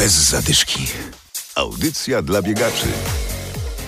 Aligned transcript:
Bez 0.00 0.12
zadyszki. 0.12 0.86
Audycja 1.54 2.22
dla 2.22 2.42
biegaczy. 2.42 2.86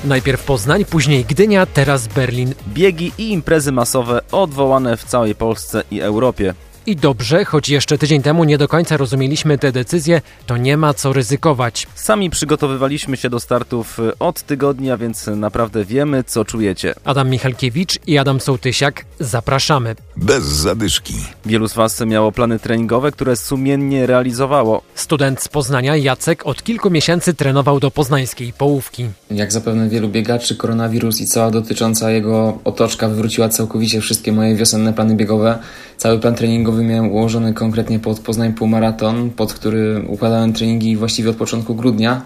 Najpierw 0.04 0.44
Poznań, 0.44 0.84
później 0.84 1.24
Gdynia, 1.24 1.66
teraz 1.66 2.06
Berlin. 2.06 2.54
Biegi 2.68 3.12
i 3.18 3.32
imprezy 3.32 3.72
masowe 3.72 4.20
odwołane 4.32 4.96
w 4.96 5.04
całej 5.04 5.34
Polsce 5.34 5.82
i 5.90 6.00
Europie. 6.00 6.54
I 6.86 6.96
dobrze, 6.96 7.44
choć 7.44 7.68
jeszcze 7.68 7.98
tydzień 7.98 8.22
temu 8.22 8.44
nie 8.44 8.58
do 8.58 8.68
końca 8.68 8.96
rozumieliśmy 8.96 9.58
te 9.58 9.72
decyzje, 9.72 10.20
to 10.46 10.56
nie 10.56 10.76
ma 10.76 10.94
co 10.94 11.12
ryzykować. 11.12 11.86
Sami 11.94 12.30
przygotowywaliśmy 12.30 13.16
się 13.16 13.30
do 13.30 13.40
startów 13.40 14.00
od 14.18 14.42
tygodnia, 14.42 14.96
więc 14.96 15.26
naprawdę 15.26 15.84
wiemy, 15.84 16.24
co 16.24 16.44
czujecie. 16.44 16.94
Adam 17.04 17.30
Michalkiewicz 17.30 17.98
i 18.06 18.18
Adam 18.18 18.40
Sołtysiak, 18.40 19.04
zapraszamy. 19.20 19.94
Bez 20.16 20.44
zadyszki. 20.44 21.14
Wielu 21.46 21.68
z 21.68 21.74
Was 21.74 22.00
miało 22.00 22.32
plany 22.32 22.58
treningowe, 22.58 23.12
które 23.12 23.36
sumiennie 23.36 24.06
realizowało. 24.06 24.82
Student 24.94 25.42
z 25.42 25.48
Poznania 25.48 25.96
Jacek 25.96 26.46
od 26.46 26.62
kilku 26.62 26.90
miesięcy 26.90 27.34
trenował 27.34 27.80
do 27.80 27.90
poznańskiej 27.90 28.52
połówki. 28.52 29.06
Jak 29.30 29.52
zapewne 29.52 29.88
wielu 29.88 30.08
biegaczy, 30.08 30.56
koronawirus 30.56 31.20
i 31.20 31.26
cała 31.26 31.50
dotycząca 31.50 32.10
jego 32.10 32.58
otoczka 32.64 33.08
wywróciła 33.08 33.48
całkowicie 33.48 34.00
wszystkie 34.00 34.32
moje 34.32 34.56
wiosenne 34.56 34.92
plany 34.92 35.16
biegowe. 35.16 35.58
Cały 35.96 36.18
plan 36.18 36.34
treningowy 36.34 36.71
miałem 36.72 37.12
ułożony 37.12 37.54
konkretnie 37.54 37.98
pod 37.98 38.20
Poznań 38.20 38.52
Półmaraton, 38.52 39.30
pod 39.30 39.52
który 39.52 40.04
układałem 40.08 40.52
treningi 40.52 40.96
właściwie 40.96 41.30
od 41.30 41.36
początku 41.36 41.74
grudnia. 41.74 42.22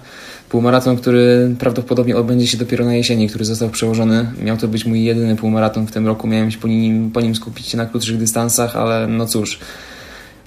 Półmaraton, 0.48 0.96
który 0.96 1.54
prawdopodobnie 1.58 2.16
odbędzie 2.16 2.46
się 2.46 2.58
dopiero 2.58 2.84
na 2.84 2.94
jesieni, 2.94 3.28
który 3.28 3.44
został 3.44 3.68
przełożony. 3.68 4.32
Miał 4.42 4.56
to 4.56 4.68
być 4.68 4.86
mój 4.86 5.04
jedyny 5.04 5.36
półmaraton 5.36 5.86
w 5.86 5.92
tym 5.92 6.06
roku. 6.06 6.26
Miałem 6.26 6.50
się 6.50 6.58
po 6.58 6.68
nim, 6.68 7.10
po 7.10 7.20
nim 7.20 7.34
skupić 7.34 7.66
się 7.66 7.76
na 7.76 7.86
krótszych 7.86 8.18
dystansach, 8.18 8.76
ale 8.76 9.06
no 9.06 9.26
cóż, 9.26 9.58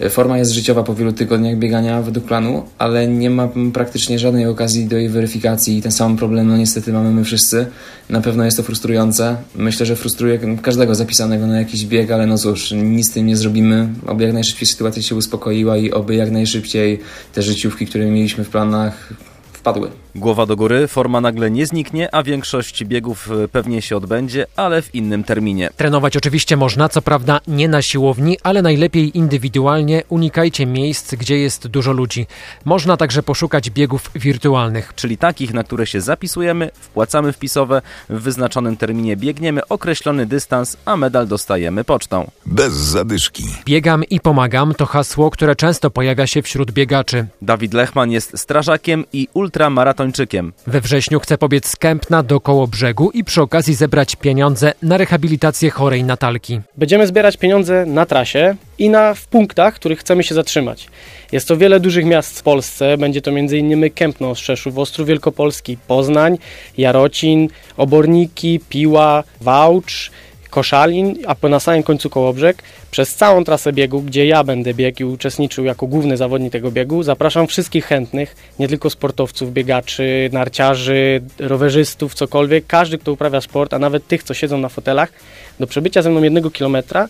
Forma 0.09 0.37
jest 0.37 0.51
życiowa 0.51 0.83
po 0.83 0.95
wielu 0.95 1.13
tygodniach 1.13 1.57
biegania 1.57 2.01
według 2.01 2.25
planu, 2.25 2.63
ale 2.77 3.07
nie 3.07 3.29
ma 3.29 3.49
praktycznie 3.73 4.19
żadnej 4.19 4.45
okazji 4.45 4.85
do 4.85 4.97
jej 4.97 5.09
weryfikacji 5.09 5.77
i 5.77 5.81
ten 5.81 5.91
sam 5.91 6.17
problem 6.17 6.47
no 6.47 6.57
niestety 6.57 6.93
mamy 6.93 7.11
my 7.11 7.23
wszyscy. 7.23 7.65
Na 8.09 8.21
pewno 8.21 8.45
jest 8.45 8.57
to 8.57 8.63
frustrujące. 8.63 9.37
Myślę, 9.55 9.85
że 9.85 9.95
frustruje 9.95 10.39
każdego 10.61 10.95
zapisanego 10.95 11.47
na 11.47 11.59
jakiś 11.59 11.85
bieg, 11.85 12.11
ale 12.11 12.25
no 12.25 12.37
cóż, 12.37 12.71
nic 12.71 13.07
z 13.07 13.11
tym 13.11 13.27
nie 13.27 13.37
zrobimy. 13.37 13.89
Oby 14.07 14.23
jak 14.23 14.33
najszybciej 14.33 14.67
sytuacja 14.67 15.01
się 15.01 15.15
uspokoiła 15.15 15.77
i 15.77 15.91
oby 15.91 16.15
jak 16.15 16.31
najszybciej 16.31 16.99
te 17.33 17.41
życiówki, 17.41 17.85
które 17.85 18.05
mieliśmy 18.05 18.43
w 18.43 18.49
planach 18.49 19.13
wpadły. 19.59 19.91
Głowa 20.15 20.45
do 20.45 20.55
góry, 20.55 20.87
forma 20.87 21.21
nagle 21.21 21.51
nie 21.51 21.65
zniknie, 21.65 22.15
a 22.15 22.23
większość 22.23 22.85
biegów 22.85 23.29
e, 23.31 23.47
pewnie 23.47 23.81
się 23.81 23.97
odbędzie, 23.97 24.45
ale 24.55 24.81
w 24.81 24.95
innym 24.95 25.23
terminie. 25.23 25.69
Trenować 25.77 26.17
oczywiście 26.17 26.57
można, 26.57 26.89
co 26.89 27.01
prawda 27.01 27.39
nie 27.47 27.67
na 27.67 27.81
siłowni, 27.81 28.37
ale 28.43 28.61
najlepiej 28.61 29.17
indywidualnie. 29.17 30.03
Unikajcie 30.09 30.65
miejsc, 30.65 31.15
gdzie 31.15 31.37
jest 31.37 31.67
dużo 31.67 31.91
ludzi. 31.91 32.27
Można 32.65 32.97
także 32.97 33.23
poszukać 33.23 33.69
biegów 33.69 34.11
wirtualnych. 34.15 34.93
Czyli 34.95 35.17
takich, 35.17 35.53
na 35.53 35.63
które 35.63 35.87
się 35.87 36.01
zapisujemy, 36.01 36.71
wpłacamy 36.73 37.33
wpisowe, 37.33 37.81
w 38.09 38.21
wyznaczonym 38.21 38.77
terminie 38.77 39.17
biegniemy 39.17 39.67
określony 39.67 40.25
dystans, 40.25 40.77
a 40.85 40.97
medal 40.97 41.27
dostajemy 41.27 41.83
pocztą. 41.83 42.31
Bez 42.45 42.73
zadyszki. 42.73 43.43
Biegam 43.65 44.03
i 44.03 44.19
pomagam 44.19 44.73
to 44.73 44.85
hasło, 44.85 45.29
które 45.29 45.55
często 45.55 45.89
pojawia 45.89 46.27
się 46.27 46.41
wśród 46.41 46.71
biegaczy. 46.71 47.27
Dawid 47.41 47.73
Lechman 47.73 48.11
jest 48.11 48.39
strażakiem 48.39 49.05
i 49.13 49.27
ultramaratończykiem. 49.59 50.53
We 50.67 50.81
wrześniu 50.81 51.19
chce 51.19 51.37
pobiec 51.37 51.67
z 51.67 51.75
Kępna 51.75 52.23
do 52.23 52.39
koło 52.39 52.67
brzegu 52.67 53.11
i 53.11 53.23
przy 53.23 53.41
okazji 53.41 53.73
zebrać 53.75 54.15
pieniądze 54.15 54.73
na 54.81 54.97
rehabilitację 54.97 55.69
chorej 55.69 56.03
Natalki. 56.03 56.61
Będziemy 56.77 57.07
zbierać 57.07 57.37
pieniądze 57.37 57.85
na 57.85 58.05
trasie 58.05 58.55
i 58.77 58.89
na 58.89 59.13
w 59.13 59.27
punktach, 59.27 59.75
w 59.75 59.79
których 59.79 59.99
chcemy 59.99 60.23
się 60.23 60.35
zatrzymać. 60.35 60.87
Jest 61.31 61.47
to 61.47 61.57
wiele 61.57 61.79
dużych 61.79 62.05
miast 62.05 62.39
w 62.39 62.43
Polsce. 62.43 62.97
Będzie 62.97 63.21
to 63.21 63.31
m.in. 63.31 63.91
Kępno, 63.91 64.29
Oszczeszów, 64.29 64.77
Ostrów 64.77 65.07
Wielkopolski, 65.07 65.77
Poznań, 65.87 66.37
Jarocin, 66.77 67.49
Oborniki, 67.77 68.59
Piła, 68.69 69.23
Wałcz, 69.41 70.11
Koszalin, 70.49 71.15
a 71.27 71.47
na 71.47 71.59
samym 71.59 71.83
końcu 71.83 72.09
Kołobrzeg. 72.09 72.63
Przez 72.91 73.15
całą 73.15 73.43
trasę 73.43 73.73
biegu, 73.73 74.01
gdzie 74.01 74.25
ja 74.25 74.43
będę 74.43 74.73
biegł 74.73 75.01
i 75.01 75.03
uczestniczył 75.03 75.65
jako 75.65 75.87
główny 75.87 76.17
zawodnik 76.17 76.51
tego 76.51 76.71
biegu, 76.71 77.03
zapraszam 77.03 77.47
wszystkich 77.47 77.85
chętnych, 77.85 78.35
nie 78.59 78.67
tylko 78.67 78.89
sportowców, 78.89 79.53
biegaczy, 79.53 80.29
narciarzy, 80.33 81.21
rowerzystów, 81.39 82.13
cokolwiek, 82.13 82.67
każdy, 82.67 82.97
kto 82.97 83.11
uprawia 83.11 83.41
sport, 83.41 83.73
a 83.73 83.79
nawet 83.79 84.07
tych, 84.07 84.23
co 84.23 84.33
siedzą 84.33 84.57
na 84.57 84.69
fotelach, 84.69 85.11
do 85.59 85.67
przebycia 85.67 86.01
ze 86.01 86.09
mną 86.09 86.23
jednego 86.23 86.51
kilometra 86.51 87.07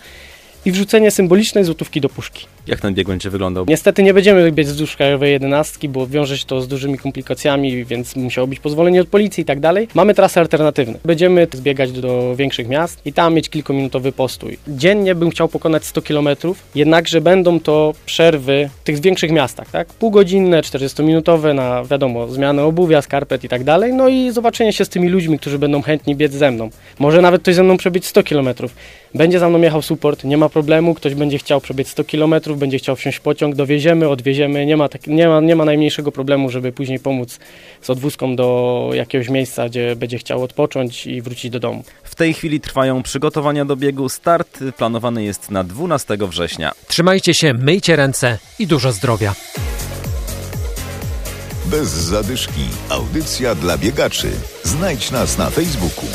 i 0.65 0.71
wrzucenie 0.71 1.11
symbolicznej 1.11 1.63
złotówki 1.63 2.01
do 2.01 2.09
puszki. 2.09 2.45
Jak 2.67 2.79
ten 2.79 2.93
bieg 2.93 3.07
będzie 3.07 3.29
wyglądał? 3.29 3.65
Niestety 3.67 4.03
nie 4.03 4.13
będziemy 4.13 4.51
biec 4.51 4.67
wzdłuż 4.67 4.95
krajowej 4.95 5.31
jedenastki, 5.31 5.89
bo 5.89 6.07
wiąże 6.07 6.37
się 6.37 6.45
to 6.45 6.61
z 6.61 6.67
dużymi 6.67 6.97
komplikacjami, 6.97 7.85
więc 7.85 8.15
musiało 8.15 8.47
być 8.47 8.59
pozwolenie 8.59 9.01
od 9.01 9.07
policji 9.07 9.41
i 9.41 9.45
tak 9.45 9.59
dalej. 9.59 9.87
Mamy 9.93 10.13
trasy 10.13 10.39
alternatywne. 10.39 10.99
Będziemy 11.05 11.47
zbiegać 11.53 11.91
do 11.91 12.35
większych 12.35 12.67
miast 12.67 13.05
i 13.05 13.13
tam 13.13 13.33
mieć 13.33 13.49
kilkuminutowy 13.49 14.11
postój. 14.11 14.57
Dziennie 14.67 15.15
bym 15.15 15.29
chciał 15.29 15.47
pokonać 15.47 15.85
100 15.85 16.01
km, 16.01 16.29
jednakże 16.75 17.21
będą 17.21 17.59
to 17.59 17.93
przerwy 18.05 18.69
w 18.81 18.83
tych 18.83 18.99
większych 18.99 19.31
miastach, 19.31 19.69
tak? 19.69 19.87
Półgodzinne, 19.87 20.61
40-minutowe 20.61 21.55
na, 21.55 21.83
wiadomo, 21.83 22.27
zmianę 22.27 22.63
obuwia, 22.63 23.01
skarpet 23.01 23.43
i 23.43 23.49
tak 23.49 23.63
dalej, 23.63 23.93
no 23.93 24.09
i 24.09 24.31
zobaczenie 24.31 24.73
się 24.73 24.85
z 24.85 24.89
tymi 24.89 25.09
ludźmi, 25.09 25.39
którzy 25.39 25.59
będą 25.59 25.81
chętni 25.81 26.15
biec 26.15 26.33
ze 26.33 26.51
mną. 26.51 26.69
Może 26.99 27.21
nawet 27.21 27.41
ktoś 27.41 27.55
ze 27.55 27.63
mną 27.63 27.77
przebiec 27.77 28.05
100 28.05 28.23
km. 28.23 28.49
Będzie 29.15 29.39
za 29.39 29.49
mną 29.49 29.61
jechał 29.61 29.81
support, 29.81 30.23
nie 30.23 30.37
ma 30.37 30.49
problemu, 30.49 30.93
ktoś 30.93 31.15
będzie 31.15 31.37
chciał 31.37 31.61
przebiec 31.61 31.87
100 31.87 32.03
km, 32.03 32.35
będzie 32.55 32.77
chciał 32.77 32.95
wsiąść 32.95 33.17
w 33.17 33.21
pociąg, 33.21 33.55
dowieziemy, 33.55 34.09
odwieziemy, 34.09 34.65
nie 34.65 34.77
ma, 34.77 34.89
tak, 34.89 35.07
nie, 35.07 35.27
ma, 35.27 35.39
nie 35.39 35.55
ma 35.55 35.65
najmniejszego 35.65 36.11
problemu, 36.11 36.49
żeby 36.49 36.71
później 36.71 36.99
pomóc 36.99 37.39
z 37.81 37.89
odwózką 37.89 38.35
do 38.35 38.89
jakiegoś 38.93 39.29
miejsca, 39.29 39.69
gdzie 39.69 39.95
będzie 39.95 40.17
chciał 40.17 40.43
odpocząć 40.43 41.07
i 41.07 41.21
wrócić 41.21 41.51
do 41.51 41.59
domu. 41.59 41.83
W 42.03 42.15
tej 42.15 42.33
chwili 42.33 42.59
trwają 42.59 43.03
przygotowania 43.03 43.65
do 43.65 43.75
biegu. 43.75 44.09
Start 44.09 44.59
planowany 44.77 45.23
jest 45.23 45.51
na 45.51 45.63
12 45.63 46.17
września. 46.21 46.71
Trzymajcie 46.87 47.33
się, 47.33 47.53
myjcie 47.53 47.95
ręce 47.95 48.37
i 48.59 48.67
dużo 48.67 48.91
zdrowia. 48.91 49.35
Bez 51.65 51.89
zadyszki. 51.89 52.61
Audycja 52.89 53.55
dla 53.55 53.77
biegaczy. 53.77 54.27
Znajdź 54.63 55.11
nas 55.11 55.37
na 55.37 55.49
Facebooku. 55.49 56.05